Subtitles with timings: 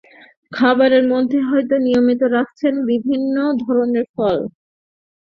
[0.51, 4.45] খাবারের মধ্যে হয়তো নিয়মিত রাখছেন বিভিন্ন ধরনের ফলও।